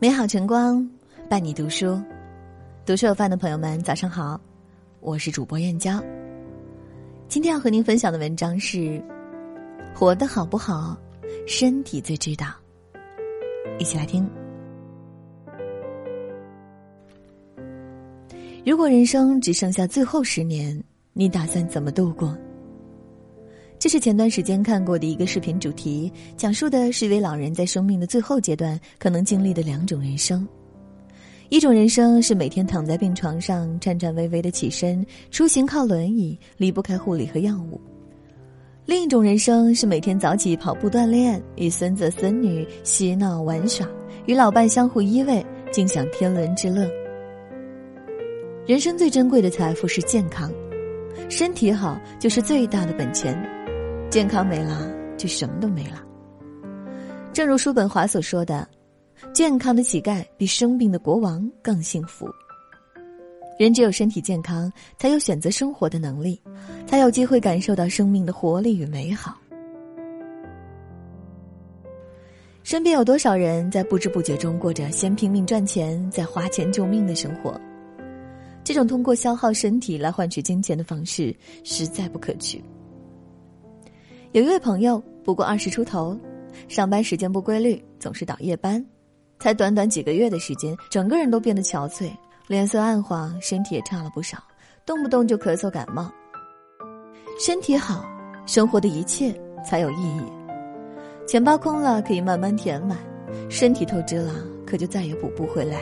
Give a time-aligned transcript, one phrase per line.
[0.00, 0.88] 美好晨光
[1.28, 2.00] 伴你读书，
[2.86, 4.40] 读书有饭的朋友们，早上好，
[5.00, 6.00] 我是主播燕娇。
[7.26, 9.02] 今天要和您分享的文章是：
[9.92, 10.96] 活得好不好，
[11.48, 12.46] 身体最知道。
[13.80, 14.24] 一起来听。
[18.64, 20.80] 如果人生只剩下最后十年，
[21.12, 22.38] 你打算怎么度过？
[23.78, 30.46] 这是前段时间看过的一个视频主题，讲述的是一位老人在生命的最后阶段可能经历的两种人生。
[31.48, 37.80] 一种人生是每天躺在病床上颤颤巍巍的起身，出行靠轮椅，离不开护理和药物；
[38.84, 43.88] 另一种人生是每天早起跑步锻炼，与孙子孙女嬉闹玩耍，
[44.26, 46.90] 与老伴相互依偎，尽享天伦之乐。
[48.66, 50.52] 人生最珍贵的财富是健康，
[51.30, 53.40] 身体好就是最大的本钱。
[54.10, 56.02] 健康没了，就什么都没了。
[57.30, 58.66] 正如叔本华所说的
[59.34, 62.26] ：“健康的乞丐比生病的国王更幸福。”
[63.60, 66.40] 人只有身体健康，才有选择生活的能力，
[66.86, 69.36] 才有机会感受到生命的活力与美好。
[72.62, 77.60] 身边有多少人在不知不觉中过着先拼命赚钱，再花钱救命的生活？
[78.64, 82.64] 这种通过消耗身体来换取金钱的方式，实在不可取。
[84.32, 86.18] 有一位朋友不过二十出头，
[86.68, 88.84] 上班时间不规律，总是倒夜班，
[89.38, 92.10] 才短短几个月的时间，整个人都变得憔悴，
[92.46, 94.36] 脸色暗黄，身体也差了不少，
[94.84, 96.12] 动不动就咳嗽感冒。
[97.40, 98.04] 身体好，
[98.44, 100.22] 生活的一切才有意义。
[101.26, 102.98] 钱包空了可以慢慢填满，
[103.48, 104.34] 身体透支了
[104.66, 105.80] 可就再也补不回来。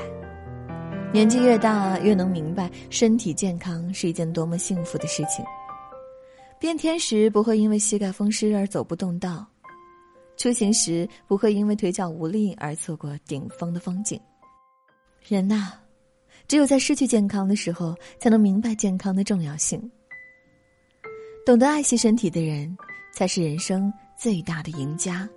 [1.12, 5.44] 年纪越大，越能明白身体健康是一件多么幸福的事情。
[6.58, 9.46] 变天时不会因为膝盖风湿而走不动道，
[10.36, 14.18] 出行时不会因为腿脚无力而错过顶峰的风景。
[15.28, 15.72] 人呐，
[16.48, 19.90] 只有在失去健康的时候，才能明白健康的重要性。
[21.44, 22.76] 懂得爱惜身体的人，
[23.12, 25.28] 才是人生最大的赢家。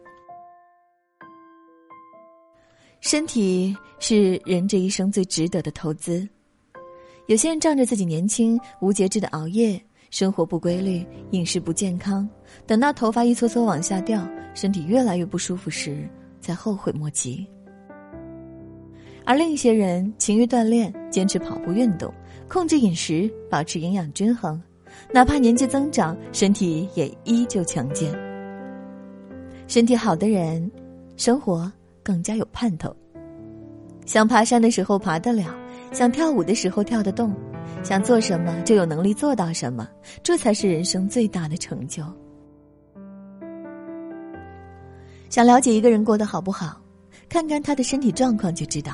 [3.02, 6.28] 身体是人这一生最值得的投资。
[7.28, 9.82] 有些人仗着自己年轻，无节制的熬夜。
[10.10, 12.28] 生活不规律，饮食不健康，
[12.66, 16.10] 等到头发一撮撮往下掉，身体越来越不舒服时，
[16.42, 17.48] 才后悔莫及。
[19.24, 22.12] 而另一些人勤于锻炼，坚持跑步运动，
[22.48, 24.60] 控制饮食，保持营养均衡，
[25.14, 28.12] 哪怕年纪增长，身体也依旧强健。
[29.68, 30.72] 身体好的人，
[31.16, 31.72] 生活
[32.02, 32.96] 更加有盼头。
[34.08, 35.56] 想爬山的时候爬得了，
[35.92, 37.32] 想跳舞的时候跳得动。
[37.84, 39.88] 想做什么就有能力做到什么，
[40.22, 42.04] 这才是人生最大的成就。
[45.30, 46.82] 想了解一个人过得好不好，
[47.30, 48.94] 看看他的身体状况就知道。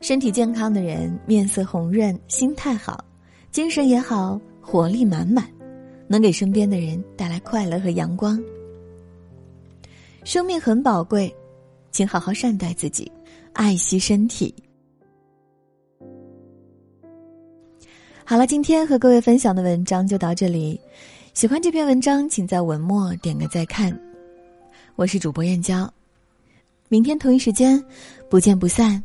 [0.00, 3.04] 身体健康的人，面色红润，心态好，
[3.50, 5.46] 精神也好，活力满满，
[6.06, 8.42] 能给身边的人带来快乐和阳光。
[10.24, 11.34] 生命很宝贵，
[11.90, 13.10] 请好好善待自己，
[13.52, 14.54] 爱惜身体。
[18.30, 20.80] 好了，今天和各位分享的文章就到这里。
[21.34, 23.92] 喜欢这篇文章，请在文末点个再看。
[24.94, 25.92] 我是主播燕娇，
[26.86, 27.84] 明天同一时间
[28.28, 29.02] 不见不散。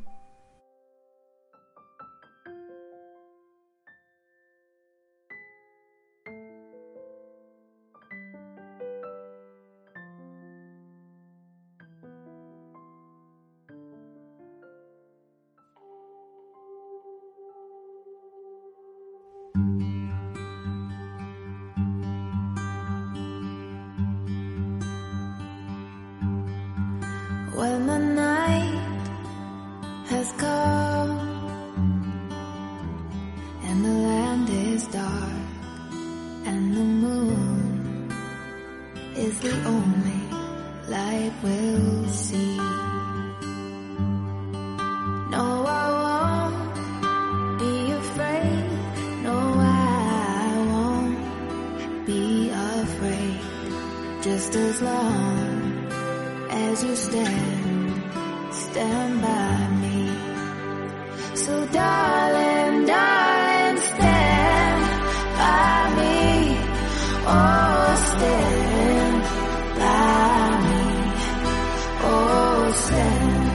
[27.55, 28.79] When the night
[30.07, 31.11] has come
[33.63, 35.31] and the land is dark
[36.45, 38.11] and the moon
[39.15, 40.21] is the only
[40.89, 42.44] light we'll see.
[56.87, 58.03] You stand,
[58.53, 59.99] stand by me.
[61.43, 64.81] So darling, darling, stand
[65.39, 66.19] by me.
[67.33, 69.17] Oh, stand
[69.81, 70.85] by me.
[72.11, 73.45] Oh, stand,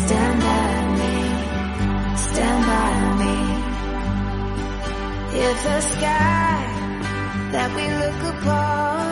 [0.00, 1.16] stand by me.
[2.26, 2.92] Stand by
[3.22, 3.36] me.
[5.46, 6.58] If the sky
[7.52, 9.11] that we look upon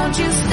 [0.00, 0.49] won't you